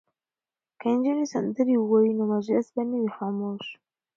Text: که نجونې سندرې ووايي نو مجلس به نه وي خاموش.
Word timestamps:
که 0.79 0.87
نجونې 0.95 1.25
سندرې 1.33 1.75
ووايي 1.77 2.11
نو 2.17 2.23
مجلس 2.33 2.67
به 2.75 2.81
نه 2.89 2.97
وي 3.01 3.09
خاموش. 3.17 3.63